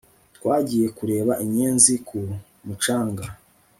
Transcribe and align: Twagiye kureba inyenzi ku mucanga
Twagiye 0.37 0.87
kureba 0.97 1.33
inyenzi 1.43 1.93
ku 2.07 2.17
mucanga 2.65 3.25